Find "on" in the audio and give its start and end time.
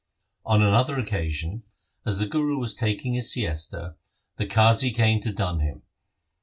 0.47-0.63